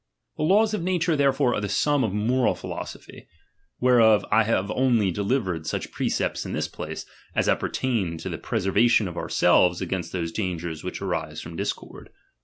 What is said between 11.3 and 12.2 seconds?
from discord.